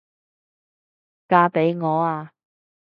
[1.27, 2.31] 嫁畀我吖？